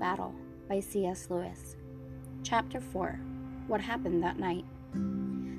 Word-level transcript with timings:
Battle 0.00 0.34
by 0.66 0.80
C.S. 0.80 1.26
Lewis. 1.28 1.76
Chapter 2.42 2.80
4 2.80 3.20
What 3.66 3.82
Happened 3.82 4.22
That 4.22 4.38
Night. 4.38 4.64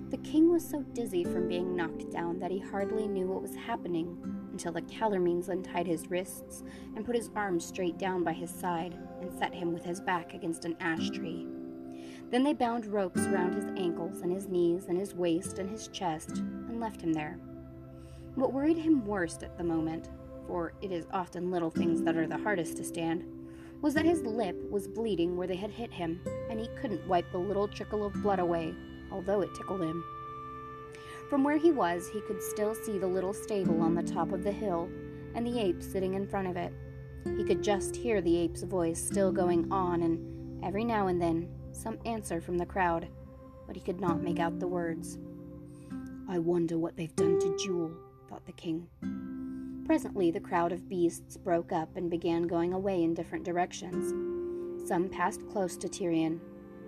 The 0.09 0.17
king 0.17 0.52
was 0.52 0.67
so 0.67 0.81
dizzy 0.93 1.23
from 1.23 1.47
being 1.47 1.75
knocked 1.75 2.09
down 2.09 2.39
that 2.39 2.49
he 2.49 2.57
hardly 2.57 3.07
knew 3.07 3.27
what 3.27 3.43
was 3.43 3.55
happening 3.55 4.17
until 4.52 4.71
the 4.71 4.81
Calormenes 4.81 5.49
untied 5.49 5.85
his 5.85 6.09
wrists 6.09 6.63
and 6.95 7.05
put 7.05 7.16
his 7.16 7.30
arms 7.35 7.63
straight 7.63 7.99
down 7.99 8.23
by 8.23 8.34
his 8.34 8.49
side 8.49 8.98
and 9.21 9.31
set 9.31 9.54
him 9.54 9.73
with 9.73 9.85
his 9.85 10.02
back 10.02 10.34
against 10.34 10.66
an 10.66 10.76
ash 10.80 11.12
tree. 11.12 11.45
Then 12.31 12.44
they 12.44 12.53
bound 12.53 12.88
ropes 12.88 13.21
round 13.27 13.53
his 13.53 13.71
ankles 13.77 14.21
and 14.21 14.31
his 14.31 14.48
knees 14.48 14.85
and 14.89 14.98
his 14.98 15.13
waist 15.13 15.59
and 15.59 15.70
his 15.70 15.88
chest 15.89 16.39
and 16.39 16.80
left 16.80 16.99
him 16.99 17.13
there. 17.13 17.38
What 18.34 18.53
worried 18.53 18.77
him 18.77 19.05
worst 19.05 19.44
at 19.44 19.55
the 19.55 19.63
moment, 19.63 20.09
for 20.48 20.73
it 20.81 20.91
is 20.91 21.05
often 21.13 21.52
little 21.52 21.70
things 21.70 22.02
that 22.02 22.17
are 22.17 22.27
the 22.27 22.39
hardest 22.39 22.77
to 22.77 22.84
stand, 22.84 23.23
was 23.81 23.94
that 23.95 24.05
his 24.05 24.21
lip 24.21 24.55
was 24.70 24.88
bleeding 24.88 25.35
where 25.35 25.48
they 25.48 25.55
had 25.55 25.71
hit 25.71 25.91
him, 25.91 26.21
and 26.49 26.59
he 26.59 26.70
couldn't 26.80 27.08
wipe 27.08 27.30
the 27.31 27.38
little 27.38 27.67
trickle 27.67 28.05
of 28.05 28.13
blood 28.21 28.40
away, 28.40 28.73
although 29.12 29.41
it 29.41 29.54
tickled 29.55 29.81
him. 29.81 30.04
From 31.30 31.44
where 31.44 31.57
he 31.57 31.71
was, 31.71 32.07
he 32.09 32.21
could 32.21 32.41
still 32.41 32.76
see 32.76 32.98
the 32.98 33.07
little 33.07 33.34
stable 33.34 33.81
on 33.81 33.95
the 33.95 34.04
top 34.04 34.31
of 34.31 34.44
the 34.44 34.52
hill 34.52 34.90
and 35.34 35.48
the 35.48 35.59
ape 35.59 35.81
sitting 35.81 36.13
in 36.13 36.27
front 36.27 36.48
of 36.48 36.57
it. 36.57 36.73
He 37.38 37.44
could 37.44 37.63
just 37.63 37.95
hear 37.95 38.21
the 38.21 38.38
ape's 38.38 38.63
voice 38.63 39.02
still 39.02 39.31
going 39.31 39.71
on, 39.71 40.04
and 40.04 40.63
every 40.63 40.84
now 40.84 41.07
and 41.07 41.21
then 41.21 41.49
some 41.71 41.98
answer 42.05 42.41
from 42.41 42.57
the 42.57 42.66
crowd, 42.66 43.07
but 43.66 43.76
he 43.76 43.82
could 43.82 43.99
not 43.99 44.21
make 44.21 44.40
out 44.40 44.59
the 44.59 44.68
words. 44.68 45.18
I 46.29 46.38
wonder 46.40 46.77
what 46.77 46.98
they've 46.98 47.16
done 47.16 47.40
to 47.40 47.57
Jewel, 47.57 47.91
thought 48.29 48.45
the 48.45 48.52
king. 48.52 48.88
Presently, 49.85 50.31
the 50.31 50.40
crowd 50.40 50.71
of 50.71 50.88
beasts 50.88 51.38
broke 51.38 51.71
up 51.71 51.95
and 51.95 52.09
began 52.09 52.43
going 52.43 52.74
away 52.74 53.04
in 53.04 53.13
different 53.13 53.43
directions. 53.43 54.87
Some 54.87 55.10
passed 55.10 55.48
close 55.49 55.76
to 55.77 55.87
Tirian. 55.87 56.40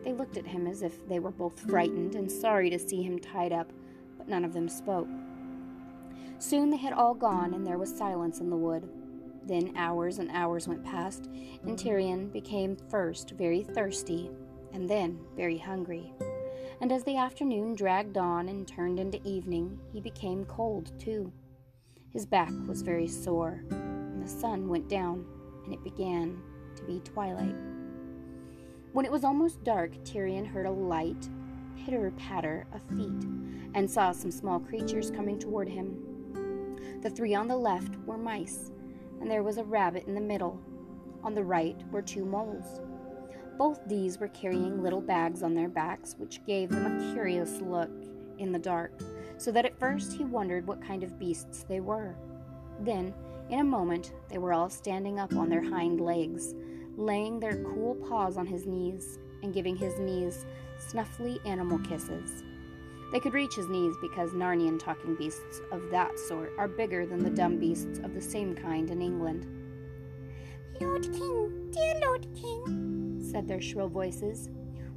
They 0.03 0.13
looked 0.13 0.37
at 0.37 0.47
him 0.47 0.67
as 0.67 0.81
if 0.81 1.07
they 1.07 1.19
were 1.19 1.31
both 1.31 1.59
frightened 1.59 2.15
and 2.15 2.31
sorry 2.31 2.69
to 2.69 2.79
see 2.79 3.01
him 3.01 3.19
tied 3.19 3.51
up, 3.51 3.71
but 4.17 4.27
none 4.27 4.45
of 4.45 4.53
them 4.53 4.69
spoke. 4.69 5.07
Soon 6.39 6.69
they 6.69 6.77
had 6.77 6.93
all 6.93 7.13
gone, 7.13 7.53
and 7.53 7.65
there 7.65 7.77
was 7.77 7.95
silence 7.95 8.39
in 8.39 8.49
the 8.49 8.57
wood. 8.57 8.89
Then 9.45 9.73
hours 9.75 10.19
and 10.19 10.29
hours 10.31 10.67
went 10.67 10.83
past, 10.83 11.29
and 11.63 11.77
Tirian 11.77 12.31
became 12.31 12.77
first 12.89 13.31
very 13.31 13.63
thirsty, 13.63 14.29
and 14.71 14.89
then 14.89 15.19
very 15.35 15.57
hungry. 15.57 16.13
And 16.81 16.91
as 16.91 17.03
the 17.03 17.17
afternoon 17.17 17.75
dragged 17.75 18.17
on 18.17 18.49
and 18.49 18.67
turned 18.67 18.99
into 18.99 19.25
evening, 19.27 19.79
he 19.91 20.01
became 20.01 20.45
cold 20.45 20.91
too. 20.99 21.31
His 22.13 22.27
back 22.27 22.51
was 22.67 22.83
very 22.83 23.07
sore, 23.07 23.63
and 23.71 24.21
the 24.21 24.29
sun 24.29 24.69
went 24.69 24.87
down, 24.87 25.25
and 25.65 25.73
it 25.73 25.83
began 25.83 26.39
to 26.75 26.83
be 26.83 26.99
twilight. 26.99 27.55
When 28.91 29.03
it 29.03 29.11
was 29.11 29.23
almost 29.23 29.63
dark, 29.63 29.91
Tirian 30.03 30.45
heard 30.45 30.67
a 30.67 30.71
light 30.71 31.27
pitter 31.75 32.11
patter 32.11 32.67
of 32.71 32.81
feet 32.95 33.27
and 33.73 33.89
saw 33.89 34.11
some 34.11 34.29
small 34.29 34.59
creatures 34.59 35.09
coming 35.09 35.39
toward 35.39 35.67
him. 35.67 36.99
The 37.01 37.09
three 37.09 37.33
on 37.33 37.47
the 37.47 37.57
left 37.57 37.95
were 38.05 38.17
mice, 38.17 38.71
and 39.19 39.29
there 39.29 39.41
was 39.41 39.57
a 39.57 39.63
rabbit 39.63 40.05
in 40.05 40.13
the 40.13 40.21
middle. 40.21 40.61
On 41.23 41.33
the 41.33 41.43
right 41.43 41.81
were 41.91 42.03
two 42.03 42.25
moles. 42.25 42.79
Both 43.57 43.79
these 43.87 44.19
were 44.19 44.27
carrying 44.27 44.83
little 44.83 45.01
bags 45.01 45.41
on 45.41 45.55
their 45.55 45.69
backs, 45.69 46.15
which 46.19 46.45
gave 46.45 46.69
them 46.69 46.85
a 46.85 47.13
curious 47.13 47.59
look 47.59 47.91
in 48.37 48.51
the 48.51 48.59
dark 48.59 49.01
so 49.43 49.51
that 49.51 49.65
at 49.65 49.77
first 49.77 50.13
he 50.13 50.23
wondered 50.23 50.65
what 50.65 50.81
kind 50.81 51.03
of 51.03 51.19
beasts 51.19 51.65
they 51.67 51.81
were. 51.81 52.15
Then, 52.79 53.13
in 53.49 53.59
a 53.59 53.63
moment, 53.63 54.13
they 54.29 54.37
were 54.37 54.53
all 54.53 54.69
standing 54.69 55.19
up 55.19 55.35
on 55.35 55.49
their 55.49 55.61
hind 55.61 55.99
legs, 55.99 56.55
laying 56.95 57.41
their 57.41 57.61
cool 57.63 57.95
paws 58.07 58.37
on 58.37 58.47
his 58.47 58.65
knees, 58.65 59.19
and 59.41 59.53
giving 59.53 59.75
his 59.75 59.99
knees 59.99 60.45
snuffly 60.89 61.45
animal 61.45 61.77
kisses. 61.79 62.41
They 63.11 63.19
could 63.19 63.33
reach 63.33 63.55
his 63.55 63.67
knees 63.67 63.95
because 64.01 64.31
Narnian 64.31 64.79
talking 64.79 65.13
beasts 65.15 65.59
of 65.73 65.89
that 65.91 66.17
sort 66.17 66.53
are 66.57 66.69
bigger 66.69 67.05
than 67.05 67.21
the 67.21 67.29
dumb 67.29 67.59
beasts 67.59 67.99
of 67.99 68.13
the 68.13 68.21
same 68.21 68.55
kind 68.55 68.89
in 68.89 69.01
England. 69.01 69.45
Lord 70.79 71.03
King, 71.03 71.69
dear 71.69 71.99
Lord 71.99 72.25
King, 72.33 73.19
said 73.29 73.49
their 73.49 73.61
shrill 73.61 73.89
voices, 73.89 74.49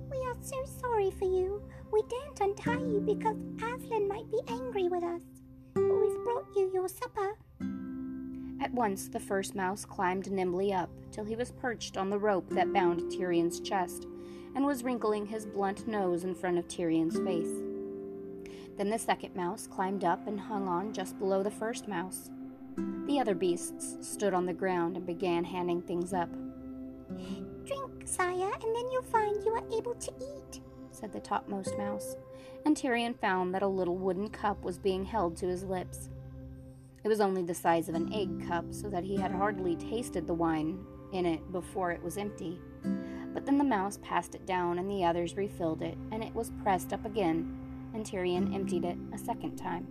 we 0.09 0.19
are 0.19 0.37
so 0.41 0.65
sorry 0.81 1.11
for 1.11 1.25
you. 1.25 1.61
We 1.97 2.03
daren't 2.11 2.41
untie 2.43 2.85
you 2.85 3.01
because 3.01 3.39
Aslan 3.57 4.07
might 4.07 4.31
be 4.31 4.41
angry 4.49 4.87
with 4.87 5.03
us. 5.03 5.23
But 5.73 5.83
we've 5.83 6.25
brought 6.25 6.45
you 6.55 6.71
your 6.71 6.89
supper. 6.89 7.39
At 8.61 8.75
once 8.75 9.09
the 9.09 9.19
first 9.19 9.55
mouse 9.55 9.87
climbed 9.87 10.31
nimbly 10.31 10.75
up 10.75 10.91
till 11.11 11.25
he 11.25 11.37
was 11.37 11.53
perched 11.53 11.97
on 11.97 12.11
the 12.11 12.19
rope 12.19 12.51
that 12.51 12.71
bound 12.71 13.11
Tirian's 13.11 13.61
chest, 13.61 14.07
and 14.55 14.67
was 14.67 14.85
wrinkling 14.85 15.25
his 15.25 15.47
blunt 15.47 15.89
nose 15.89 16.25
in 16.25 16.35
front 16.35 16.59
of 16.59 16.69
Tirian's 16.69 17.19
face. 17.21 17.63
Then 18.77 18.91
the 18.91 18.99
second 18.99 19.35
mouse 19.35 19.67
climbed 19.67 20.05
up 20.05 20.27
and 20.27 20.39
hung 20.39 20.69
on 20.69 20.93
just 20.93 21.19
below 21.19 21.43
the 21.43 21.51
first 21.51 21.89
mouse. 21.89 22.29
The 23.07 23.19
other 23.19 23.35
beasts 23.35 23.97
stood 24.07 24.35
on 24.35 24.45
the 24.45 24.53
ground 24.53 24.99
and 24.99 25.07
began 25.07 25.45
handing 25.45 25.81
things 25.81 26.13
up. 26.13 26.29
Drink, 27.65 28.03
sire, 28.05 28.53
and 28.53 28.77
then 28.77 28.91
you'll 28.93 29.03
find 29.05 29.43
you 29.43 29.53
are 29.53 29.79
able 29.79 29.95
to 29.95 30.13
eat, 30.21 30.61
said 30.97 31.13
the 31.13 31.21
topmost 31.21 31.77
mouse, 31.77 32.17
and 32.65 32.77
Tirian 32.77 33.19
found 33.19 33.55
that 33.55 33.63
a 33.63 33.69
little 33.69 33.97
wooden 33.97 34.29
cup 34.29 34.63
was 34.65 34.79
being 34.79 35.05
held 35.05 35.37
to 35.37 35.47
his 35.47 35.65
lips. 35.65 36.09
It 37.05 37.09
was 37.09 37.21
only 37.21 37.43
the 37.43 37.55
size 37.55 37.89
of 37.89 37.95
an 37.95 38.13
egg 38.13 38.49
cup, 38.49 38.65
so 38.73 38.89
that 38.89 39.05
he 39.05 39.17
had 39.17 39.31
hardly 39.31 39.77
tasted 39.77 40.27
the 40.27 40.35
wine 40.35 40.85
in 41.13 41.27
it 41.27 41.53
before 41.53 41.93
it 41.93 42.03
was 42.03 42.17
empty. 42.17 42.59
But 43.33 43.47
then 43.47 43.59
the 43.59 43.65
mouse 43.65 43.99
passed 44.03 44.35
it 44.35 44.47
down, 44.47 44.79
and 44.79 44.91
the 44.91 45.05
others 45.05 45.37
refilled 45.37 45.83
it, 45.83 45.97
and 46.11 46.25
it 46.25 46.35
was 46.35 46.51
pressed 46.63 46.93
up 46.93 47.05
again, 47.05 47.57
and 47.95 48.05
Tirian 48.05 48.55
emptied 48.55 48.85
it 48.85 48.97
a 49.13 49.19
second 49.19 49.57
time. 49.57 49.87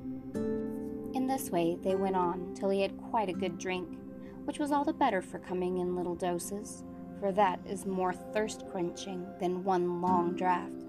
In 1.13 1.27
this 1.27 1.49
way 1.49 1.77
they 1.81 1.95
went 1.95 2.15
on 2.15 2.53
till 2.53 2.69
he 2.69 2.81
had 2.81 2.97
quite 2.97 3.29
a 3.29 3.33
good 3.33 3.57
drink, 3.57 3.97
which 4.43 4.59
was 4.59 4.71
all 4.71 4.83
the 4.83 4.93
better 4.93 5.21
for 5.21 5.39
coming 5.39 5.77
in 5.77 5.95
little 5.95 6.15
doses, 6.15 6.83
for 7.19 7.31
that 7.31 7.59
is 7.65 7.85
more 7.85 8.13
thirst 8.13 8.65
quenching 8.71 9.25
than 9.39 9.63
one 9.63 10.01
long 10.01 10.35
draught. 10.35 10.84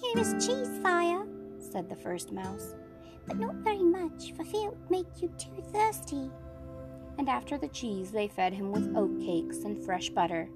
Here 0.00 0.18
is 0.18 0.46
cheese, 0.46 0.68
sire, 0.82 1.26
said 1.58 1.88
the 1.88 1.96
first 1.96 2.32
mouse, 2.32 2.74
but 3.26 3.38
not 3.38 3.54
very 3.56 3.82
much, 3.82 4.32
for 4.32 4.44
fear 4.44 4.68
it 4.68 4.76
would 4.76 4.90
make 4.90 5.22
you 5.22 5.28
too 5.38 5.62
thirsty. 5.72 6.30
And 7.18 7.28
after 7.28 7.56
the 7.56 7.68
cheese, 7.68 8.10
they 8.10 8.28
fed 8.28 8.52
him 8.52 8.72
with 8.72 8.96
oat 8.96 9.20
cakes 9.20 9.58
and 9.58 9.84
fresh 9.84 10.10
butter, 10.10 10.48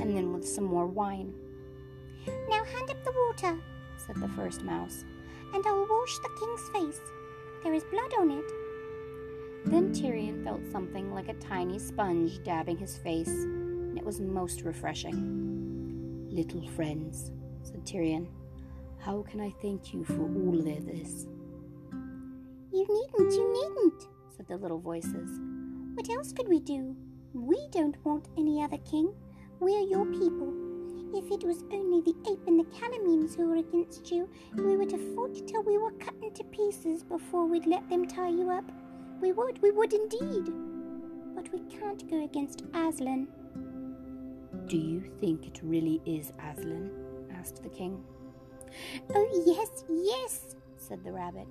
and 0.00 0.16
then 0.16 0.32
with 0.32 0.46
some 0.46 0.64
more 0.64 0.86
wine. 0.86 1.34
Now 2.48 2.64
hand 2.64 2.90
up 2.90 3.04
the 3.04 3.12
water, 3.12 3.58
said 3.96 4.16
the 4.16 4.28
first 4.28 4.62
mouse, 4.62 5.04
and 5.54 5.64
I 5.66 5.72
will 5.72 5.86
wash 5.88 6.18
the 6.18 6.30
king's 6.40 6.68
face. 6.70 7.00
There 7.62 7.74
is 7.74 7.84
blood 7.84 8.12
on 8.18 8.30
it. 8.30 8.44
Then 9.66 9.92
Tirian 9.92 10.44
felt 10.44 10.62
something 10.70 11.12
like 11.12 11.28
a 11.28 11.34
tiny 11.34 11.78
sponge 11.78 12.42
dabbing 12.44 12.78
his 12.78 12.96
face, 12.96 13.28
and 13.28 13.98
it 13.98 14.04
was 14.04 14.20
most 14.20 14.62
refreshing. 14.62 16.28
Little 16.30 16.66
friends, 16.68 17.32
said 17.62 17.84
Tirian, 17.84 18.26
how 19.06 19.22
can 19.22 19.40
I 19.40 19.54
thank 19.62 19.94
you 19.94 20.04
for 20.04 20.22
all 20.22 20.58
of 20.58 20.84
this? 20.84 21.26
You 22.72 22.86
needn't, 22.90 23.32
you 23.32 23.52
needn't, 23.52 24.08
said 24.36 24.48
the 24.48 24.56
little 24.56 24.80
voices. 24.80 25.30
What 25.94 26.10
else 26.10 26.32
could 26.32 26.48
we 26.48 26.58
do? 26.58 26.96
We 27.32 27.68
don't 27.70 27.96
want 28.04 28.26
any 28.36 28.60
other 28.64 28.78
king. 28.78 29.14
We 29.60 29.76
are 29.76 29.88
your 29.88 30.06
people. 30.06 30.52
If 31.14 31.30
it 31.30 31.46
was 31.46 31.62
only 31.72 32.00
the 32.00 32.16
ape 32.28 32.48
and 32.48 32.58
the 32.58 32.64
Calormenes 32.76 33.36
who 33.36 33.46
were 33.46 33.56
against 33.56 34.10
you, 34.10 34.28
we 34.56 34.76
would 34.76 34.90
have 34.90 35.14
fought 35.14 35.46
till 35.46 35.62
we 35.62 35.78
were 35.78 35.92
cut 35.92 36.16
into 36.20 36.42
pieces 36.42 37.04
before 37.04 37.46
we'd 37.46 37.66
let 37.66 37.88
them 37.88 38.08
tie 38.08 38.30
you 38.30 38.50
up. 38.50 38.64
We 39.20 39.30
would, 39.30 39.62
we 39.62 39.70
would 39.70 39.92
indeed. 39.92 40.52
But 41.36 41.52
we 41.52 41.60
can't 41.78 42.10
go 42.10 42.24
against 42.24 42.64
Aslan. 42.74 43.28
Do 44.66 44.76
you 44.76 45.08
think 45.20 45.46
it 45.46 45.60
really 45.62 46.02
is 46.04 46.32
Aslan? 46.40 46.90
asked 47.32 47.62
the 47.62 47.68
king. 47.68 48.02
Oh, 49.14 49.44
yes, 49.46 49.84
yes, 49.88 50.56
said 50.76 51.02
the 51.04 51.12
rabbit. 51.12 51.46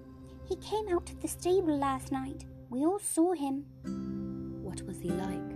He 0.47 0.55
came 0.57 0.87
out 0.89 1.09
of 1.09 1.21
the 1.21 1.27
stable 1.27 1.77
last 1.77 2.11
night. 2.11 2.45
We 2.69 2.85
all 2.85 2.99
saw 2.99 3.33
him. 3.33 3.65
What 4.63 4.81
was 4.83 4.99
he 4.99 5.09
like? 5.09 5.51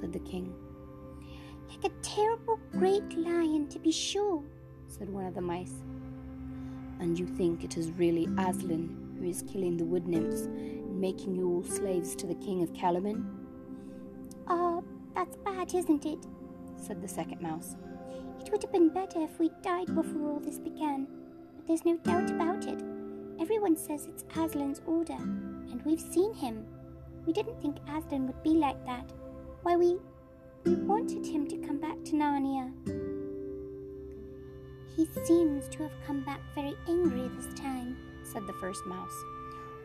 said 0.00 0.12
the 0.12 0.20
king. 0.20 0.52
Like 1.68 1.92
a 1.92 1.94
terrible 2.02 2.58
great 2.72 3.16
lion, 3.16 3.68
to 3.68 3.78
be 3.78 3.92
sure, 3.92 4.42
said 4.88 5.08
one 5.08 5.26
of 5.26 5.34
the 5.34 5.40
mice. 5.40 5.82
And 7.00 7.18
you 7.18 7.26
think 7.26 7.64
it 7.64 7.76
is 7.76 7.90
really 7.92 8.28
Aslan 8.38 9.16
who 9.18 9.28
is 9.28 9.42
killing 9.42 9.76
the 9.76 9.84
wood 9.84 10.06
nymphs 10.06 10.42
and 10.42 11.00
making 11.00 11.34
you 11.34 11.48
all 11.48 11.62
slaves 11.62 12.14
to 12.16 12.26
the 12.26 12.34
king 12.34 12.62
of 12.62 12.72
Calormen? 12.72 13.24
Ah, 14.48 14.78
uh, 14.78 14.80
that's 15.14 15.36
bad, 15.38 15.72
isn't 15.74 16.04
it? 16.04 16.26
said 16.76 17.00
the 17.00 17.08
second 17.08 17.40
mouse. 17.40 17.76
It 18.40 18.50
would 18.50 18.62
have 18.62 18.72
been 18.72 18.88
better 18.88 19.20
if 19.20 19.38
we 19.38 19.50
died 19.62 19.94
before 19.94 20.30
all 20.32 20.40
this 20.40 20.58
began, 20.58 21.06
but 21.56 21.66
there's 21.66 21.84
no 21.84 21.96
doubt 21.98 22.30
about 22.30 22.66
it. 22.66 22.82
Everyone 23.40 23.76
says 23.76 24.06
it's 24.06 24.24
Aslan's 24.34 24.80
order, 24.86 25.14
and 25.14 25.82
we've 25.84 26.00
seen 26.00 26.34
him. 26.34 26.64
We 27.26 27.32
didn't 27.32 27.60
think 27.60 27.76
Aslan 27.88 28.26
would 28.26 28.42
be 28.42 28.50
like 28.50 28.84
that. 28.86 29.12
Why, 29.62 29.76
we 29.76 29.98
We 30.64 30.74
wanted 30.76 31.26
him 31.26 31.48
to 31.48 31.56
come 31.56 31.78
back 31.78 31.96
to 32.04 32.12
Narnia. 32.12 32.72
He 34.96 35.06
seems 35.24 35.68
to 35.70 35.82
have 35.82 35.92
come 36.06 36.20
back 36.24 36.40
very 36.54 36.76
angry 36.88 37.28
this 37.36 37.52
time, 37.58 37.96
said 38.22 38.46
the 38.46 38.52
first 38.54 38.86
mouse. 38.86 39.24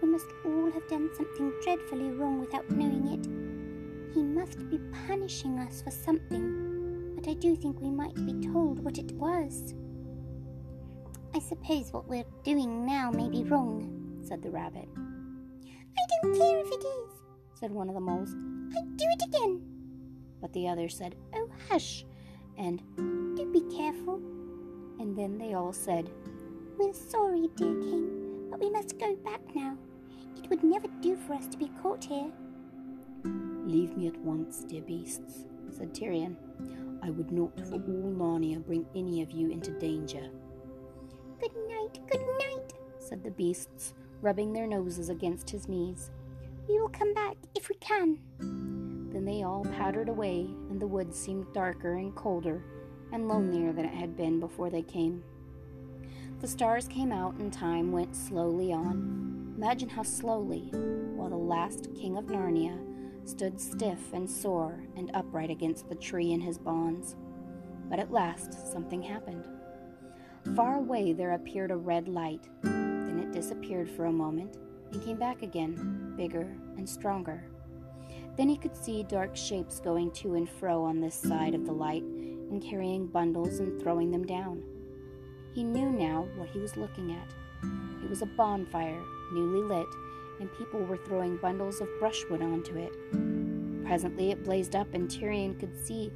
We 0.01 0.07
must 0.09 0.27
all 0.45 0.69
have 0.69 0.87
done 0.87 1.09
something 1.15 1.51
dreadfully 1.63 2.11
wrong 2.11 2.39
without 2.39 2.69
knowing 2.69 3.07
it. 3.07 4.13
He 4.13 4.21
must 4.21 4.69
be 4.69 4.79
punishing 5.07 5.57
us 5.57 5.81
for 5.81 5.89
something, 5.89 6.66
I 7.27 7.33
do 7.33 7.57
think 7.57 7.81
we 7.81 7.91
might 7.91 8.15
be 8.25 8.47
told 8.47 8.79
what 8.79 8.97
it 8.97 9.11
was. 9.11 9.73
I 11.35 11.39
suppose 11.39 11.91
what 11.91 12.07
we're 12.07 12.23
doing 12.45 12.85
now 12.85 13.11
may 13.11 13.27
be 13.27 13.43
wrong, 13.43 14.21
said 14.25 14.41
the 14.41 14.49
rabbit. 14.49 14.87
I 14.95 16.21
don't 16.21 16.37
care 16.37 16.57
if 16.59 16.67
it 16.67 16.85
is, 16.85 17.09
said 17.59 17.71
one 17.71 17.89
of 17.89 17.95
the 17.95 18.01
moles. 18.01 18.33
I'd 18.77 18.95
do 18.95 19.05
it 19.09 19.23
again. 19.27 19.61
But 20.39 20.53
the 20.53 20.69
other 20.69 20.87
said, 20.87 21.15
Oh, 21.35 21.49
hush, 21.69 22.05
and 22.57 22.81
Do 22.95 23.51
be 23.51 23.75
careful. 23.75 24.21
And 24.99 25.15
then 25.17 25.37
they 25.37 25.53
all 25.53 25.73
said, 25.73 26.09
We're 26.77 26.93
sorry, 26.93 27.49
dear 27.57 27.75
king, 27.81 28.47
but 28.49 28.61
we 28.61 28.69
must 28.69 28.97
go 28.99 29.15
back 29.17 29.41
now. 29.53 29.77
It 30.41 30.49
would 30.49 30.63
never 30.63 30.87
do 31.01 31.17
for 31.27 31.33
us 31.33 31.47
to 31.47 31.57
be 31.57 31.69
caught 31.81 32.05
here. 32.05 32.31
Leave 33.65 33.97
me 33.97 34.07
at 34.07 34.17
once, 34.19 34.63
dear 34.63 34.81
beasts, 34.81 35.45
said 35.69 35.93
Tirian. 35.93 36.37
I 37.01 37.09
would 37.09 37.31
not 37.31 37.59
for 37.67 37.75
all 37.75 37.79
Narnia 37.79 38.65
bring 38.65 38.85
any 38.95 39.21
of 39.21 39.31
you 39.31 39.49
into 39.49 39.71
danger. 39.71 40.29
Good 41.39 41.55
night, 41.67 41.99
good 42.09 42.25
night, 42.39 42.73
said 42.99 43.23
the 43.23 43.31
beasts, 43.31 43.93
rubbing 44.21 44.53
their 44.53 44.67
noses 44.67 45.09
against 45.09 45.49
his 45.49 45.67
knees. 45.67 46.11
We 46.67 46.79
will 46.79 46.89
come 46.89 47.13
back 47.13 47.37
if 47.55 47.69
we 47.69 47.75
can. 47.75 48.19
Then 48.39 49.25
they 49.25 49.43
all 49.43 49.63
pattered 49.65 50.09
away, 50.09 50.47
and 50.69 50.79
the 50.79 50.87
woods 50.87 51.17
seemed 51.17 51.53
darker 51.53 51.95
and 51.95 52.15
colder 52.15 52.63
and 53.11 53.27
lonelier 53.27 53.71
than 53.73 53.85
it 53.85 53.93
had 53.93 54.17
been 54.17 54.39
before 54.39 54.69
they 54.69 54.81
came. 54.81 55.23
The 56.41 56.47
stars 56.47 56.87
came 56.87 57.11
out, 57.11 57.35
and 57.35 57.51
time 57.51 57.91
went 57.91 58.15
slowly 58.15 58.71
on. 58.71 59.53
Imagine 59.57 59.89
how 59.89 60.03
slowly, 60.03 60.69
while 61.15 61.29
the 61.29 61.35
last 61.35 61.89
king 61.95 62.17
of 62.17 62.25
Narnia 62.25 62.86
stood 63.27 63.59
stiff 63.59 64.13
and 64.13 64.29
sore 64.29 64.83
and 64.95 65.11
upright 65.13 65.49
against 65.49 65.89
the 65.89 65.95
tree 65.95 66.31
in 66.31 66.41
his 66.41 66.57
bonds. 66.57 67.15
But 67.89 67.99
at 67.99 68.11
last 68.11 68.71
something 68.71 69.01
happened. 69.01 69.47
Far 70.55 70.77
away 70.77 71.13
there 71.13 71.33
appeared 71.33 71.71
a 71.71 71.75
red 71.75 72.07
light. 72.07 72.47
Then 72.61 73.19
it 73.19 73.31
disappeared 73.31 73.89
for 73.89 74.05
a 74.05 74.11
moment 74.11 74.57
and 74.91 75.03
came 75.03 75.17
back 75.17 75.41
again, 75.41 76.13
bigger 76.15 76.55
and 76.77 76.87
stronger. 76.87 77.43
Then 78.37 78.49
he 78.49 78.57
could 78.57 78.75
see 78.75 79.03
dark 79.03 79.35
shapes 79.35 79.79
going 79.79 80.11
to 80.11 80.35
and 80.35 80.49
fro 80.49 80.83
on 80.83 81.01
this 81.01 81.15
side 81.15 81.55
of 81.55 81.65
the 81.65 81.71
light 81.71 82.03
and 82.03 82.63
carrying 82.63 83.07
bundles 83.07 83.59
and 83.59 83.81
throwing 83.81 84.11
them 84.11 84.25
down. 84.25 84.63
He 85.53 85.63
knew 85.63 85.89
now 85.89 86.27
what 86.35 86.49
he 86.49 86.59
was 86.59 86.77
looking 86.77 87.11
at. 87.11 87.33
It 88.03 88.09
was 88.09 88.21
a 88.21 88.27
bonfire, 88.27 89.01
newly 89.33 89.63
lit, 89.63 89.87
and 90.39 90.53
people 90.57 90.79
were 90.81 90.97
throwing 90.97 91.37
bundles 91.37 91.81
of 91.81 91.89
brushwood 91.99 92.41
onto 92.41 92.77
it. 92.77 92.93
Presently 93.85 94.31
it 94.31 94.43
blazed 94.43 94.75
up, 94.75 94.93
and 94.93 95.09
Tirian 95.09 95.59
could 95.59 95.75
see 95.85 96.11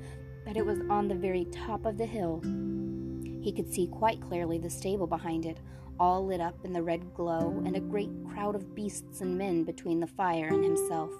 that 0.45 0.57
it 0.57 0.65
was 0.65 0.79
on 0.89 1.07
the 1.07 1.15
very 1.15 1.45
top 1.45 1.85
of 1.85 1.97
the 1.97 2.05
hill. 2.05 2.41
He 3.41 3.51
could 3.51 3.73
see 3.73 3.87
quite 3.87 4.21
clearly 4.21 4.57
the 4.57 4.69
stable 4.69 5.07
behind 5.07 5.45
it, 5.45 5.59
all 5.99 6.25
lit 6.25 6.41
up 6.41 6.63
in 6.63 6.73
the 6.73 6.83
red 6.83 7.13
glow, 7.13 7.61
and 7.65 7.75
a 7.75 7.79
great 7.79 8.11
crowd 8.31 8.55
of 8.55 8.75
beasts 8.75 9.21
and 9.21 9.37
men 9.37 9.63
between 9.63 9.99
the 9.99 10.07
fire 10.07 10.47
and 10.47 10.63
himself. 10.63 11.11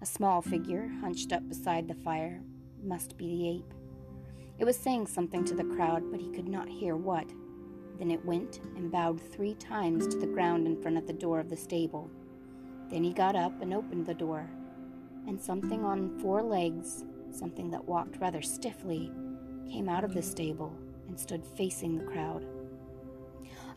A 0.00 0.06
small 0.06 0.42
figure, 0.42 0.90
hunched 1.00 1.32
up 1.32 1.48
beside 1.48 1.88
the 1.88 1.94
fire, 1.94 2.40
must 2.82 3.16
be 3.16 3.26
the 3.26 3.48
ape. 3.48 3.74
It 4.58 4.64
was 4.64 4.76
saying 4.76 5.06
something 5.06 5.44
to 5.44 5.54
the 5.54 5.64
crowd, 5.64 6.10
but 6.10 6.20
he 6.20 6.30
could 6.30 6.48
not 6.48 6.68
hear 6.68 6.96
what. 6.96 7.28
Then 7.98 8.10
it 8.10 8.24
went 8.24 8.60
and 8.76 8.90
bowed 8.90 9.20
three 9.20 9.54
times 9.54 10.06
to 10.08 10.18
the 10.18 10.26
ground 10.26 10.66
in 10.66 10.80
front 10.80 10.96
of 10.96 11.06
the 11.06 11.12
door 11.12 11.38
of 11.40 11.48
the 11.48 11.56
stable. 11.56 12.10
Then 12.92 13.02
he 13.02 13.14
got 13.14 13.34
up 13.34 13.62
and 13.62 13.72
opened 13.72 14.04
the 14.04 14.12
door, 14.12 14.48
and 15.26 15.40
something 15.40 15.82
on 15.82 16.18
four 16.20 16.42
legs, 16.42 17.04
something 17.30 17.70
that 17.70 17.88
walked 17.88 18.18
rather 18.18 18.42
stiffly, 18.42 19.10
came 19.70 19.88
out 19.88 20.04
of 20.04 20.12
the 20.12 20.20
stable 20.20 20.76
and 21.08 21.18
stood 21.18 21.42
facing 21.56 21.96
the 21.96 22.04
crowd. 22.04 22.44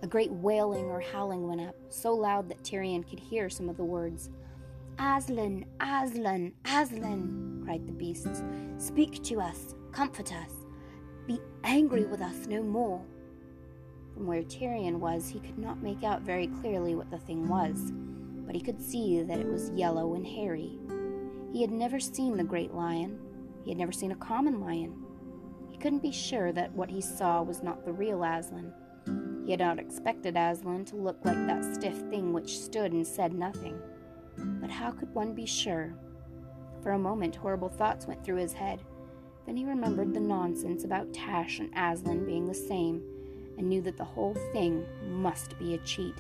A 0.02 0.08
great 0.08 0.32
wailing 0.32 0.86
or 0.86 1.00
howling 1.00 1.48
went 1.48 1.62
up, 1.62 1.76
so 1.88 2.14
loud 2.14 2.50
that 2.50 2.62
Tirian 2.64 3.10
could 3.10 3.20
hear 3.20 3.50
some 3.50 3.70
of 3.70 3.78
the 3.78 3.86
words. 3.86 4.30
Aslan, 5.00 5.66
Aslan, 5.80 6.52
Aslan, 6.66 7.62
cried 7.64 7.88
the 7.88 7.94
beasts. 7.94 8.44
Speak 8.78 9.24
to 9.24 9.40
us, 9.40 9.76
comfort 9.94 10.34
us, 10.34 10.52
be 11.26 11.40
angry 11.64 12.04
with 12.04 12.22
us 12.22 12.48
no 12.48 12.62
more. 12.62 13.02
From 14.14 14.28
where 14.28 14.44
Tirian 14.44 15.00
was, 15.00 15.30
he 15.30 15.40
could 15.40 15.58
not 15.58 15.82
make 15.82 16.04
out 16.04 16.22
very 16.22 16.48
clearly 16.48 16.96
what 16.96 17.10
the 17.10 17.18
thing 17.18 17.48
was, 17.48 17.94
but 18.46 18.56
he 18.56 18.62
could 18.62 18.82
see 18.82 19.22
that 19.22 19.40
it 19.40 19.48
was 19.48 19.72
yellow 19.72 20.16
and 20.16 20.26
hairy. 20.26 20.78
He 21.52 21.62
had 21.62 21.72
never 21.72 22.00
seen 22.00 22.38
the 22.38 22.44
great 22.44 22.74
lion. 22.74 23.20
He 23.64 23.72
had 23.72 23.78
never 23.78 23.92
seen 23.92 24.12
a 24.12 24.16
common 24.16 24.62
lion. 24.62 25.02
He 25.70 25.78
couldn't 25.78 26.04
be 26.04 26.12
sure 26.12 26.52
that 26.52 26.74
what 26.74 26.90
he 26.90 27.02
saw 27.02 27.42
was 27.42 27.64
not 27.64 27.86
the 27.86 27.94
real 27.94 28.24
Aslan. 28.24 28.74
He 29.46 29.52
had 29.52 29.60
not 29.60 29.80
expected 29.80 30.36
Aslan 30.36 30.86
to 30.86 30.96
look 30.96 31.18
like 31.24 31.46
that 31.48 31.76
stiff 31.76 31.98
thing 32.10 32.34
which 32.34 32.60
stood 32.60 32.92
and 32.92 33.06
said 33.06 33.34
nothing. 33.34 33.80
But 34.38 34.70
how 34.70 34.92
could 34.92 35.14
one 35.14 35.34
be 35.34 35.46
sure? 35.46 35.96
For 36.82 36.92
a 36.92 37.00
moment, 37.00 37.36
horrible 37.36 37.70
thoughts 37.70 38.06
went 38.06 38.24
through 38.24 38.38
his 38.38 38.54
head. 38.54 38.84
Then 39.46 39.56
he 39.56 39.66
remembered 39.66 40.14
the 40.14 40.20
nonsense 40.20 40.84
about 40.84 41.14
Tash 41.14 41.60
and 41.60 41.72
Aslan 41.76 42.26
being 42.26 42.46
the 42.46 42.54
same, 42.54 43.04
and 43.58 43.70
knew 43.70 43.82
that 43.84 43.98
the 43.98 44.04
whole 44.04 44.36
thing 44.52 44.86
must 45.08 45.58
be 45.60 45.76
a 45.76 45.80
cheat. 45.80 46.16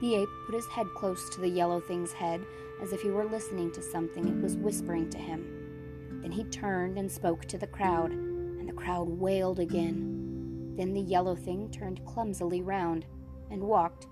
The 0.00 0.16
ape 0.16 0.28
put 0.46 0.54
his 0.54 0.66
head 0.66 0.88
close 0.94 1.30
to 1.30 1.40
the 1.40 1.48
yellow 1.48 1.80
thing's 1.80 2.12
head, 2.12 2.44
as 2.82 2.92
if 2.92 3.00
he 3.00 3.10
were 3.10 3.24
listening 3.24 3.70
to 3.72 3.82
something 3.82 4.26
it 4.26 4.42
was 4.42 4.56
whispering 4.56 5.08
to 5.10 5.18
him. 5.18 6.20
Then 6.22 6.32
he 6.32 6.44
turned 6.44 6.98
and 6.98 7.10
spoke 7.10 7.44
to 7.46 7.58
the 7.58 7.66
crowd, 7.66 8.10
and 8.10 8.68
the 8.68 8.72
crowd 8.72 9.08
wailed 9.08 9.60
again. 9.60 10.74
Then 10.76 10.92
the 10.92 11.00
yellow 11.00 11.36
thing 11.36 11.70
turned 11.70 12.04
clumsily 12.04 12.62
round 12.62 13.06
and 13.50 13.62
walked, 13.62 14.06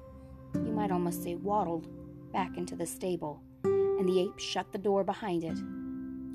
you 0.55 0.73
might 0.73 0.93
almost 0.93 1.23
say 1.23 1.35
waddled, 1.35 1.89
back 2.33 2.57
into 2.57 2.77
the 2.77 2.87
stable, 2.87 3.43
and 3.65 4.09
the 4.09 4.21
ape 4.21 4.39
shut 4.39 4.71
the 4.73 4.79
door 4.79 5.03
behind 5.05 5.45
it. 5.45 5.59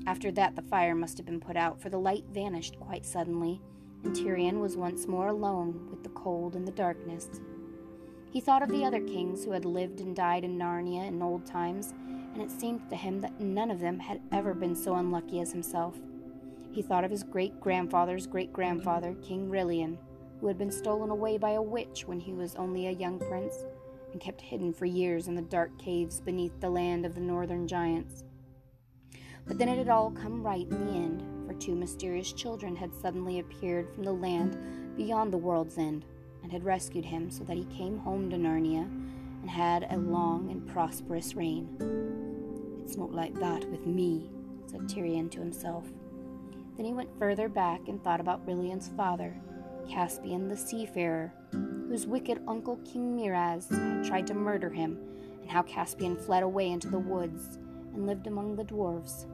After 0.06 0.30
that, 0.32 0.56
the 0.56 0.62
fire 0.62 0.94
must 0.94 1.16
have 1.18 1.26
been 1.26 1.40
put 1.40 1.56
out, 1.56 1.80
for 1.80 1.90
the 1.90 1.98
light 1.98 2.24
vanished 2.32 2.78
quite 2.80 3.06
suddenly, 3.06 3.60
and 4.04 4.14
Tirian 4.14 4.60
was 4.60 4.76
once 4.76 5.06
more 5.06 5.28
alone 5.28 5.88
with 5.90 6.02
the 6.02 6.08
cold 6.10 6.56
and 6.56 6.66
the 6.66 6.72
darkness. 6.72 7.28
He 8.30 8.40
thought 8.40 8.62
of 8.62 8.68
the 8.68 8.84
other 8.84 9.00
kings 9.00 9.44
who 9.44 9.52
had 9.52 9.64
lived 9.64 10.00
and 10.00 10.14
died 10.14 10.44
in 10.44 10.58
Narnia 10.58 11.06
in 11.08 11.22
old 11.22 11.46
times, 11.46 11.94
and 12.34 12.42
it 12.42 12.50
seemed 12.50 12.88
to 12.90 12.96
him 12.96 13.20
that 13.20 13.40
none 13.40 13.70
of 13.70 13.80
them 13.80 13.98
had 13.98 14.20
ever 14.32 14.52
been 14.52 14.76
so 14.76 14.96
unlucky 14.96 15.40
as 15.40 15.52
himself. 15.52 15.96
He 16.70 16.82
thought 16.82 17.04
of 17.04 17.10
his 17.10 17.22
great 17.22 17.58
grandfather's 17.58 18.26
great 18.26 18.52
grandfather, 18.52 19.14
King 19.22 19.48
Rilian, 19.48 19.96
who 20.40 20.46
had 20.46 20.58
been 20.58 20.70
stolen 20.70 21.10
away 21.10 21.38
by 21.38 21.52
a 21.52 21.62
witch 21.62 22.06
when 22.06 22.20
he 22.20 22.32
was 22.34 22.54
only 22.56 22.86
a 22.86 22.92
young 22.92 23.18
prince, 23.18 23.64
and 24.12 24.20
kept 24.20 24.40
hidden 24.40 24.72
for 24.72 24.86
years 24.86 25.26
in 25.26 25.34
the 25.34 25.42
dark 25.42 25.76
caves 25.78 26.20
beneath 26.20 26.60
the 26.60 26.70
land 26.70 27.06
of 27.06 27.14
the 27.14 27.20
northern 27.20 27.66
giants. 27.66 28.24
But 29.46 29.58
then 29.58 29.68
it 29.68 29.78
had 29.78 29.88
all 29.88 30.10
come 30.10 30.42
right 30.42 30.68
in 30.68 30.86
the 30.86 30.92
end, 30.92 31.24
for 31.46 31.54
two 31.54 31.74
mysterious 31.74 32.32
children 32.32 32.76
had 32.76 32.94
suddenly 32.94 33.38
appeared 33.38 33.88
from 33.94 34.04
the 34.04 34.12
land 34.12 34.58
beyond 34.96 35.32
the 35.32 35.38
world's 35.38 35.78
end, 35.78 36.04
and 36.42 36.52
had 36.52 36.64
rescued 36.64 37.04
him 37.04 37.30
so 37.30 37.44
that 37.44 37.56
he 37.56 37.64
came 37.64 37.98
home 37.98 38.30
to 38.30 38.36
Narnia 38.36 38.88
and 39.40 39.50
had 39.50 39.86
a 39.90 39.96
long 39.96 40.50
and 40.50 40.66
prosperous 40.66 41.34
reign. 41.34 41.68
It's 42.82 42.96
not 42.96 43.12
like 43.12 43.34
that 43.34 43.68
with 43.70 43.86
me, 43.86 44.30
said 44.66 44.82
Tirian 44.82 45.30
to 45.32 45.38
himself. 45.38 45.84
Then 46.76 46.86
he 46.86 46.92
went 46.92 47.18
further 47.18 47.48
back 47.48 47.88
and 47.88 48.02
thought 48.02 48.20
about 48.20 48.46
Rilian's 48.46 48.88
father, 48.96 49.34
Caspian 49.88 50.48
the 50.48 50.56
seafarer, 50.56 51.32
whose 51.88 52.06
wicked 52.06 52.40
uncle 52.46 52.76
King 52.84 53.16
Miraz 53.16 53.68
had 53.68 54.04
tried 54.04 54.26
to 54.28 54.34
murder 54.34 54.70
him, 54.70 54.98
and 55.40 55.50
how 55.50 55.62
Caspian 55.62 56.16
fled 56.16 56.42
away 56.42 56.70
into 56.70 56.88
the 56.88 56.98
woods 56.98 57.58
and 57.94 58.06
lived 58.06 58.26
among 58.26 58.54
the 58.54 58.64
dwarves 58.64 59.26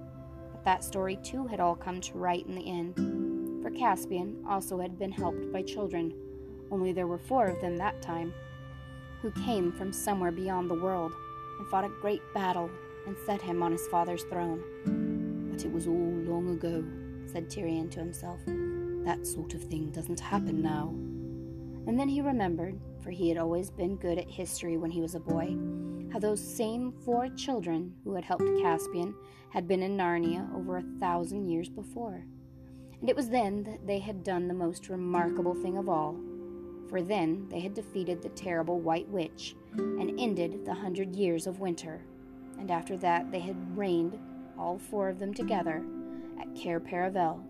But 0.52 0.64
that 0.64 0.84
story 0.84 1.16
too 1.16 1.46
had 1.46 1.60
all 1.60 1.76
come 1.76 2.00
to 2.00 2.18
right 2.18 2.46
in 2.46 2.54
the 2.54 2.68
end, 2.68 3.62
for 3.62 3.70
Caspian 3.70 4.42
also 4.48 4.80
had 4.80 4.98
been 4.98 5.12
helped 5.12 5.52
by 5.52 5.62
children, 5.62 6.14
only 6.70 6.92
there 6.92 7.06
were 7.06 7.18
four 7.18 7.46
of 7.46 7.60
them 7.60 7.76
that 7.76 8.02
time, 8.02 8.32
who 9.22 9.30
came 9.30 9.72
from 9.72 9.92
somewhere 9.92 10.32
beyond 10.32 10.70
the 10.70 10.74
world 10.74 11.12
and 11.58 11.68
fought 11.68 11.84
a 11.84 12.00
great 12.00 12.22
battle 12.34 12.70
and 13.06 13.16
set 13.26 13.40
him 13.40 13.62
on 13.62 13.72
his 13.72 13.86
father's 13.88 14.24
throne. 14.24 14.62
But 15.50 15.64
it 15.64 15.72
was 15.72 15.86
all 15.86 15.94
long 15.94 16.50
ago, 16.50 16.84
said 17.26 17.48
Tirian 17.48 17.90
to 17.92 18.00
himself. 18.00 18.40
That 19.04 19.26
sort 19.26 19.54
of 19.54 19.64
thing 19.64 19.90
doesn't 19.90 20.20
happen 20.20 20.62
now. 20.62 20.88
And 21.86 21.98
then 21.98 22.08
he 22.08 22.20
remembered, 22.20 22.80
for 23.02 23.10
he 23.10 23.28
had 23.28 23.38
always 23.38 23.70
been 23.70 23.96
good 23.96 24.18
at 24.18 24.30
history 24.30 24.76
when 24.76 24.90
he 24.90 25.00
was 25.00 25.14
a 25.14 25.20
boy, 25.20 25.56
how 26.12 26.18
those 26.18 26.42
same 26.42 26.92
four 27.04 27.28
children 27.28 27.94
who 28.04 28.14
had 28.14 28.24
helped 28.24 28.48
Caspian 28.62 29.14
had 29.50 29.68
been 29.68 29.82
in 29.82 29.96
Narnia 29.96 30.52
over 30.54 30.78
a 30.78 30.98
thousand 30.98 31.48
years 31.48 31.68
before. 31.68 32.24
And 33.00 33.10
it 33.10 33.16
was 33.16 33.28
then 33.28 33.64
that 33.64 33.86
they 33.86 33.98
had 33.98 34.24
done 34.24 34.48
the 34.48 34.54
most 34.54 34.88
remarkable 34.88 35.54
thing 35.54 35.76
of 35.76 35.88
all, 35.88 36.16
for 36.94 37.02
then 37.02 37.44
they 37.50 37.58
had 37.58 37.74
defeated 37.74 38.22
the 38.22 38.28
terrible 38.28 38.78
White 38.78 39.08
Witch 39.08 39.56
and 39.72 40.14
ended 40.16 40.64
the 40.64 40.72
hundred 40.72 41.16
years 41.16 41.48
of 41.48 41.58
winter. 41.58 42.04
And 42.56 42.70
after 42.70 42.96
that 42.98 43.32
they 43.32 43.40
had 43.40 43.76
reigned, 43.76 44.16
all 44.56 44.78
four 44.78 45.08
of 45.08 45.18
them 45.18 45.34
together, 45.34 45.84
at 46.40 46.54
Cair 46.54 46.78
Paravel, 46.78 47.42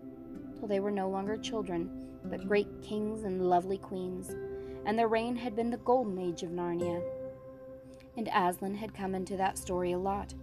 till 0.57 0.67
they 0.67 0.79
were 0.79 0.89
no 0.89 1.07
longer 1.07 1.37
children, 1.37 1.91
but 2.23 2.47
great 2.47 2.81
kings 2.81 3.23
and 3.23 3.47
lovely 3.47 3.77
queens, 3.77 4.35
and 4.87 4.97
their 4.97 5.07
reign 5.07 5.35
had 5.35 5.55
been 5.55 5.69
the 5.69 5.77
golden 5.77 6.17
age 6.17 6.41
of 6.41 6.49
Narnia. 6.49 7.03
And 8.17 8.27
Aslan 8.33 8.73
had 8.73 8.95
come 8.95 9.13
into 9.13 9.37
that 9.37 9.59
story 9.59 9.91
a 9.91 9.99
lot. 9.99 10.33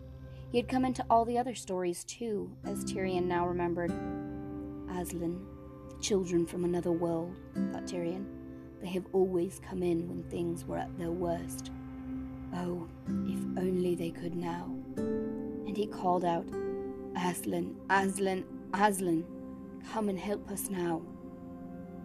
He 0.52 0.58
had 0.58 0.68
come 0.68 0.84
into 0.84 1.04
all 1.10 1.24
the 1.24 1.38
other 1.38 1.56
stories 1.56 2.04
too, 2.04 2.52
as 2.64 2.84
Tirian 2.84 3.24
now 3.24 3.48
remembered. 3.48 3.90
Aslan, 4.96 5.44
children 6.00 6.46
from 6.46 6.64
another 6.64 6.92
world, 6.92 7.34
thought 7.72 7.86
Tirian. 7.88 8.41
They 8.82 8.88
have 8.88 9.06
always 9.12 9.60
come 9.66 9.82
in 9.82 10.08
when 10.08 10.24
things 10.24 10.64
were 10.66 10.76
at 10.76 10.98
their 10.98 11.12
worst. 11.12 11.70
Oh, 12.54 12.88
if 13.06 13.38
only 13.56 13.94
they 13.94 14.10
could 14.10 14.34
now. 14.34 14.68
And 14.96 15.76
he 15.76 15.86
called 15.86 16.24
out, 16.24 16.44
Aslan, 17.16 17.76
Aslan, 17.88 18.44
Aslan, 18.74 19.24
come 19.92 20.08
and 20.08 20.18
help 20.18 20.50
us 20.50 20.68
now. 20.68 21.00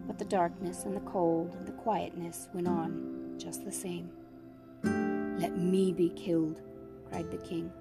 But 0.06 0.18
the 0.18 0.24
darkness 0.24 0.84
and 0.84 0.96
the 0.96 1.00
cold 1.00 1.54
and 1.54 1.66
the 1.66 1.72
quietness 1.72 2.48
went 2.54 2.68
on 2.68 3.34
just 3.38 3.64
the 3.64 3.72
same. 3.72 4.10
Let 4.84 5.58
me 5.58 5.92
be 5.92 6.10
killed, 6.10 6.62
cried 7.10 7.30
the 7.30 7.38
king. 7.38 7.72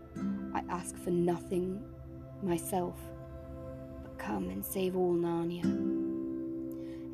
I 0.54 0.64
ask 0.70 0.98
for 0.98 1.12
nothing 1.12 1.84
myself, 2.42 2.96
but 4.02 4.18
come 4.18 4.50
and 4.50 4.66
save 4.66 4.96
all 4.96 5.14
Narnia. 5.14 5.97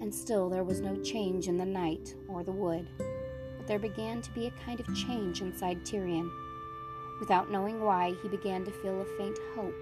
And 0.04 0.14
still 0.14 0.50
there 0.50 0.66
was 0.66 0.82
no 0.82 0.98
change 0.98 1.48
in 1.48 1.58
the 1.58 1.66
night 1.66 2.14
or 2.28 2.44
the 2.44 2.52
wood, 2.52 2.86
but 2.98 3.68
there 3.68 3.80
began 3.80 4.22
to 4.22 4.32
be 4.32 4.48
a 4.48 4.66
kind 4.66 4.78
of 4.82 4.94
change 4.94 5.42
inside 5.42 5.86
Tirian. 5.86 6.30
Without 7.22 7.50
knowing 7.50 7.80
why, 7.80 8.14
he 8.22 8.28
began 8.28 8.66
to 8.66 8.72
feel 8.72 9.00
a 9.00 9.06
faint 9.18 9.40
hope, 9.56 9.74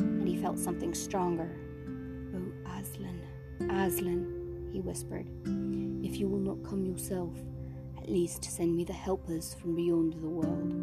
and 0.00 0.28
he 0.28 0.36
felt 0.36 0.58
something 0.58 0.92
stronger. 0.92 1.50
Oh, 2.36 2.78
Aslan, 2.78 3.22
Aslan, 3.70 4.68
he 4.70 4.80
whispered, 4.80 5.26
if 6.04 6.18
you 6.20 6.28
will 6.28 6.40
not 6.40 6.62
come 6.62 6.84
yourself, 6.84 7.34
at 7.96 8.10
least 8.10 8.44
send 8.44 8.76
me 8.76 8.84
the 8.84 8.92
helpers 8.92 9.54
from 9.54 9.74
beyond 9.74 10.12
the 10.12 10.28
world, 10.28 10.74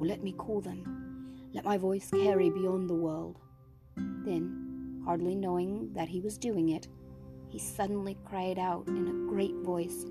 or 0.00 0.06
let 0.06 0.22
me 0.22 0.32
call 0.32 0.62
them. 0.62 1.36
Let 1.52 1.66
my 1.66 1.76
voice 1.76 2.08
carry 2.10 2.48
beyond 2.48 2.88
the 2.88 2.94
world. 2.94 3.38
Then, 3.98 5.02
hardly 5.04 5.34
knowing 5.34 5.92
that 5.92 6.08
he 6.08 6.22
was 6.22 6.38
doing 6.38 6.70
it, 6.70 6.88
he 7.54 7.60
suddenly 7.60 8.18
cried 8.24 8.58
out 8.58 8.84
in 8.88 9.06
a 9.06 9.30
great 9.30 9.54
voice 9.58 10.06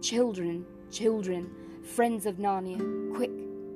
Children, 0.00 0.66
children, 0.90 1.48
friends 1.84 2.26
of 2.26 2.38
Narnia, 2.38 3.14
quick, 3.14 3.30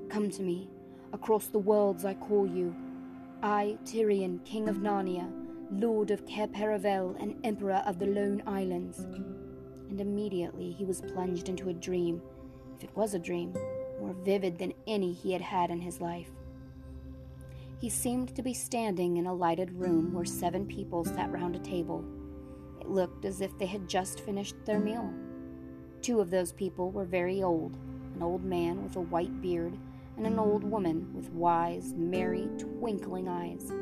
come 0.08 0.28
to 0.28 0.42
me. 0.42 0.68
Across 1.12 1.46
the 1.46 1.60
worlds 1.60 2.04
I 2.04 2.14
call 2.14 2.48
you. 2.48 2.74
I, 3.44 3.78
Tirian, 3.84 4.44
King 4.44 4.68
of 4.68 4.78
Narnia, 4.78 5.30
Lord 5.70 6.10
of 6.10 6.26
Paravel, 6.26 7.14
and 7.22 7.36
Emperor 7.44 7.80
of 7.86 8.00
the 8.00 8.06
Lone 8.06 8.42
Islands 8.44 9.06
and 9.88 10.00
immediately 10.00 10.72
he 10.72 10.84
was 10.84 11.00
plunged 11.00 11.48
into 11.48 11.68
a 11.68 11.74
dream, 11.74 12.20
if 12.76 12.82
it 12.82 12.96
was 12.96 13.14
a 13.14 13.20
dream, 13.20 13.54
more 14.00 14.14
vivid 14.24 14.58
than 14.58 14.74
any 14.88 15.12
he 15.12 15.32
had 15.32 15.42
had 15.42 15.70
in 15.70 15.80
his 15.80 16.00
life. 16.00 16.30
He 17.80 17.88
seemed 17.88 18.34
to 18.34 18.42
be 18.42 18.52
standing 18.52 19.16
in 19.16 19.26
a 19.26 19.34
lighted 19.34 19.70
room 19.70 20.12
where 20.12 20.24
seven 20.24 20.66
people 20.66 21.04
sat 21.04 21.30
round 21.30 21.54
a 21.54 21.60
table. 21.60 22.04
It 22.86 22.92
looked 22.92 23.24
as 23.24 23.40
if 23.40 23.58
they 23.58 23.66
had 23.66 23.88
just 23.88 24.20
finished 24.20 24.54
their 24.64 24.78
meal. 24.78 25.12
Two 26.02 26.20
of 26.20 26.30
those 26.30 26.52
people 26.52 26.92
were 26.92 27.04
very 27.04 27.42
old 27.42 27.76
an 28.14 28.22
old 28.22 28.44
man 28.44 28.82
with 28.84 28.94
a 28.94 29.00
white 29.00 29.42
beard 29.42 29.76
and 30.16 30.24
an 30.24 30.38
old 30.38 30.62
woman 30.62 31.12
with 31.12 31.28
wise, 31.32 31.92
merry, 31.94 32.48
twinkling 32.56 33.28
eyes. 33.28 33.72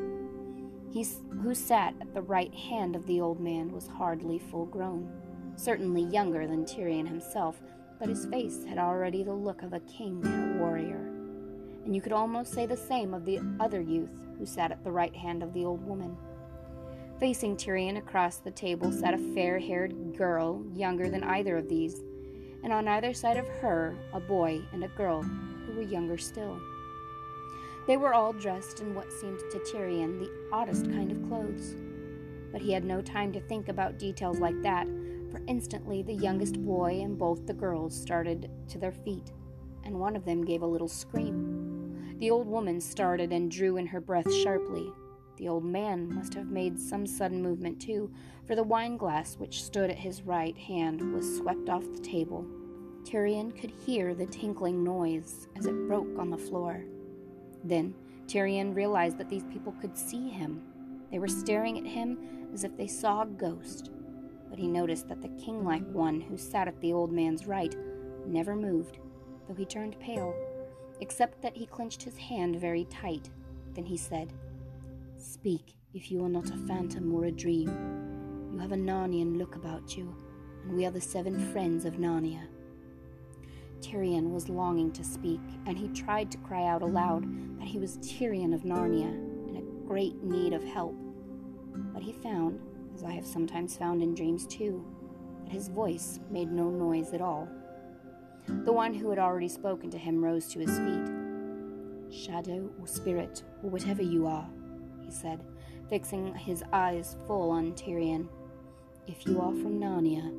He 0.91 1.07
who 1.43 1.55
sat 1.55 1.95
at 2.01 2.15
the 2.15 2.23
right 2.23 2.53
hand 2.55 2.97
of 2.97 3.07
the 3.07 3.21
old 3.21 3.41
man 3.41 3.73
was 3.73 3.87
hardly 3.87 4.39
full 4.39 4.65
grown 4.65 5.13
certainly 5.57 6.03
younger 6.03 6.47
than 6.47 6.65
Tirian 6.65 7.07
himself, 7.07 7.61
but 7.99 8.09
his 8.09 8.27
face 8.27 8.65
had 8.65 8.79
already 8.79 9.23
the 9.23 9.35
look 9.35 9.63
of 9.63 9.75
a 9.75 9.81
king 9.81 10.21
and 10.25 10.57
a 10.57 10.59
warrior. 10.59 11.13
And 11.85 11.95
you 11.95 12.01
could 12.01 12.13
almost 12.13 12.55
say 12.55 12.67
the 12.67 12.77
same 12.77 13.13
of 13.13 13.25
the 13.25 13.41
other 13.61 13.81
youth 13.81 14.25
who 14.39 14.47
sat 14.47 14.73
at 14.73 14.83
the 14.83 14.91
right 14.91 15.15
hand 15.15 15.43
of 15.43 15.53
the 15.53 15.65
old 15.65 15.87
woman. 15.87 16.17
Facing 17.21 17.57
Tirian 17.57 17.97
across 17.97 18.39
the 18.39 18.51
table 18.51 18.91
sat 18.91 19.15
a 19.15 19.35
fair 19.35 19.61
haired 19.61 20.17
girl, 20.17 20.65
younger 20.75 21.09
than 21.09 21.23
either 21.23 21.57
of 21.57 21.69
these, 21.69 22.03
and 22.65 22.73
on 22.73 22.89
either 22.89 23.15
side 23.15 23.37
of 23.37 23.47
her, 23.61 23.97
a 24.13 24.19
boy 24.19 24.61
and 24.73 24.83
a 24.83 24.89
girl 24.89 25.23
who 25.23 25.75
were 25.75 25.83
younger 25.83 26.19
still. 26.19 26.61
They 27.87 27.97
were 27.97 28.15
all 28.15 28.33
dressed 28.33 28.81
in 28.81 28.95
what 28.95 29.13
seemed 29.13 29.39
to 29.53 29.59
Tirian 29.61 30.19
the 30.19 30.31
oddest 30.53 30.87
kind 30.87 31.13
of 31.13 31.23
clothes. 31.29 31.77
But 32.51 32.63
he 32.63 32.73
had 32.73 32.85
no 32.85 33.01
time 33.01 33.33
to 33.33 33.41
think 33.41 33.69
about 33.69 33.99
details 33.99 34.41
like 34.41 34.61
that, 34.63 34.89
for 35.31 35.41
instantly 35.47 36.03
the 36.03 36.15
youngest 36.15 36.61
boy 36.65 37.01
and 37.01 37.17
both 37.17 37.47
the 37.47 37.55
girls 37.55 37.95
started 37.95 38.51
to 38.69 38.79
their 38.79 38.93
feet, 38.93 39.31
and 39.85 40.01
one 40.01 40.17
of 40.17 40.25
them 40.25 40.45
gave 40.45 40.63
a 40.63 40.67
little 40.67 40.89
scream. 40.89 42.17
The 42.19 42.31
old 42.31 42.49
woman 42.49 42.81
started 42.81 43.33
and 43.33 43.51
drew 43.51 43.77
in 43.77 43.87
her 43.87 44.01
breath 44.01 44.33
sharply. 44.33 44.91
The 45.37 45.49
old 45.49 45.65
man 45.65 46.15
must 46.15 46.35
have 46.35 46.51
made 46.51 46.79
some 46.79 47.07
sudden 47.07 47.43
movement 47.43 47.81
too, 47.81 48.11
for 48.47 48.55
the 48.55 48.63
wine 48.63 48.97
glass 48.97 49.37
which 49.37 49.65
stood 49.65 49.91
at 49.91 49.99
his 49.99 50.23
right 50.23 50.57
hand 50.57 51.13
was 51.13 51.37
swept 51.37 51.69
off 51.69 51.85
the 51.93 52.01
table. 52.01 52.47
Tirian 53.05 53.59
could 53.59 53.71
hear 53.71 54.15
the 54.15 54.27
tinkling 54.27 54.83
noise 54.83 55.49
as 55.57 55.67
it 55.67 55.89
broke 55.89 56.19
on 56.19 56.31
the 56.31 56.39
floor. 56.39 56.85
Then 57.65 57.95
Tirian 58.27 58.75
realized 58.75 59.19
that 59.19 59.29
these 59.29 59.45
people 59.45 59.73
could 59.81 59.97
see 59.97 60.29
him. 60.29 60.63
They 61.11 61.19
were 61.19 61.29
staring 61.29 61.79
at 61.79 61.87
him 61.87 62.19
as 62.53 62.65
if 62.65 62.77
they 62.77 62.87
saw 62.87 63.23
a 63.23 63.27
ghost 63.27 63.91
but 64.55 64.61
he 64.61 64.69
noticed 64.69 65.09
that 65.09 65.21
the 65.21 65.43
king 65.45 65.65
like 65.65 65.85
one 65.91 66.21
who 66.21 66.39
sat 66.39 66.69
at 66.69 66.81
the 66.81 66.93
old 66.93 67.11
man's 67.11 67.45
right 67.45 67.75
never 68.25 68.55
moved, 68.55 68.99
though 69.49 69.55
he 69.55 69.65
turned 69.65 69.99
pale, 69.99 70.33
except 71.01 71.43
that 71.43 71.57
he 71.57 71.67
clenched 71.67 72.05
his 72.05 72.17
hand 72.17 72.61
very 72.61 72.85
tight. 72.85 73.31
Then 73.75 73.85
he 73.85 73.97
said, 73.97 74.33
Speak 75.25 75.75
if 75.95 76.11
you 76.11 76.23
are 76.23 76.29
not 76.29 76.51
a 76.51 76.67
phantom 76.69 77.15
or 77.15 77.25
a 77.25 77.33
dream. 77.33 77.71
You 78.53 78.59
have 78.59 78.73
a 78.73 78.77
Narnian 78.77 79.39
look 79.39 79.57
about 79.57 79.97
you, 79.97 80.15
and 80.63 80.77
we 80.77 80.85
are 80.85 80.91
the 80.91 81.01
seven 81.01 81.51
friends 81.51 81.87
of 81.87 81.95
Narnia. 81.95 82.47
Tirian 83.81 84.33
was 84.33 84.51
longing 84.51 84.93
to 84.93 85.03
speak, 85.03 85.41
and 85.65 85.79
he 85.79 85.89
tried 85.89 86.31
to 86.31 86.39
cry 86.39 86.67
out 86.67 86.83
aloud 86.83 87.25
that 87.59 87.67
he 87.67 87.79
was 87.79 87.97
Tirian 87.99 88.55
of 88.55 88.65
Narnia, 88.65 89.09
in 89.49 89.57
a 89.57 89.89
great 89.89 90.23
need 90.23 90.53
of 90.53 90.63
help. 90.63 90.95
But 91.95 92.03
he 92.03 92.13
found 92.13 92.61
as 92.95 93.03
I 93.03 93.13
have 93.13 93.27
sometimes 93.27 93.79
found 93.79 94.03
in 94.03 94.15
dreams 94.15 94.47
too, 94.47 94.85
that 95.45 95.53
his 95.53 95.69
voice 95.69 96.21
made 96.31 96.53
no 96.53 96.69
noise 96.69 97.15
at 97.15 97.23
all. 97.23 97.49
The 98.47 98.73
one 98.73 98.93
who 98.93 99.09
had 99.09 99.19
already 99.19 99.49
spoken 99.49 99.91
to 99.91 99.99
him 99.99 100.23
rose 100.23 100.49
to 100.49 100.59
his 100.59 100.79
feet. 100.79 102.15
Shadow 102.15 102.71
or 102.79 102.87
spirit, 102.87 103.43
or 103.63 103.71
whatever 103.71 104.03
you 104.03 104.27
are, 104.27 104.47
he 105.05 105.11
said, 105.11 105.41
fixing 105.89 106.35
his 106.35 106.63
eyes 106.73 107.17
full 107.27 107.51
on 107.51 107.73
Tirian. 107.73 108.27
If 109.07 109.27
you 109.27 109.41
are 109.41 109.53
from 109.53 109.79
Narnia, 109.79 110.33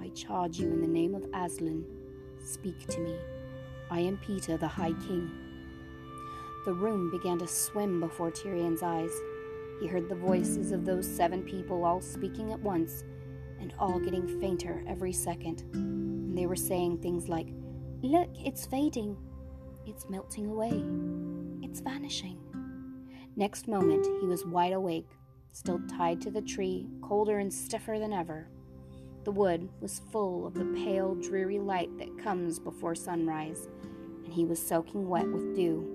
I 0.00 0.08
charge 0.10 0.58
you 0.58 0.68
in 0.68 0.80
the 0.80 0.88
name 0.88 1.14
of 1.14 1.26
Aslan, 1.34 1.84
speak 2.44 2.86
to 2.88 3.00
me. 3.00 3.16
I 3.90 4.00
am 4.00 4.16
Peter, 4.18 4.56
the 4.56 4.68
High 4.68 4.94
King. 5.06 5.30
The 6.64 6.72
room 6.72 7.10
began 7.10 7.38
to 7.38 7.46
swim 7.46 8.00
before 8.00 8.30
Tirian's 8.30 8.82
eyes. 8.82 9.12
He 9.80 9.86
heard 9.86 10.08
the 10.08 10.16
voices 10.16 10.72
of 10.72 10.84
those 10.84 11.06
seven 11.06 11.42
people 11.42 11.84
all 11.84 12.00
speaking 12.00 12.52
at 12.52 12.60
once, 12.60 13.04
and 13.60 13.72
all 13.78 13.98
getting 13.98 14.40
fainter 14.40 14.82
every 14.88 15.12
second. 15.12 15.64
And 15.74 16.36
they 16.36 16.46
were 16.46 16.56
saying 16.56 16.98
things 16.98 17.28
like, 17.28 17.48
Look, 18.02 18.28
it's 18.34 18.66
fading. 18.66 19.16
It's 19.86 20.08
melting 20.10 20.46
away. 20.46 20.82
It's 21.62 21.80
vanishing. 21.80 22.38
Next 23.38 23.68
moment, 23.68 24.06
he 24.20 24.26
was 24.26 24.46
wide 24.46 24.72
awake, 24.72 25.10
still 25.52 25.78
tied 25.90 26.22
to 26.22 26.30
the 26.30 26.40
tree, 26.40 26.86
colder 27.02 27.38
and 27.38 27.52
stiffer 27.52 27.98
than 27.98 28.12
ever. 28.12 28.48
The 29.24 29.30
wood 29.32 29.68
was 29.80 30.00
full 30.10 30.46
of 30.46 30.54
the 30.54 30.64
pale, 30.64 31.14
dreary 31.14 31.58
light 31.58 31.90
that 31.98 32.16
comes 32.18 32.58
before 32.58 32.94
sunrise, 32.94 33.68
and 34.24 34.32
he 34.32 34.46
was 34.46 34.64
soaking 34.64 35.06
wet 35.06 35.28
with 35.28 35.54
dew. 35.54 35.86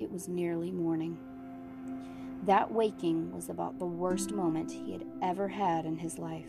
It 0.00 0.10
was 0.10 0.26
nearly 0.26 0.70
morning. 0.70 1.18
That 2.44 2.72
waking 2.72 3.30
was 3.32 3.50
about 3.50 3.78
the 3.78 3.84
worst 3.84 4.32
moment 4.32 4.70
he 4.70 4.92
had 4.92 5.04
ever 5.20 5.48
had 5.48 5.84
in 5.84 5.98
his 5.98 6.18
life. 6.18 6.46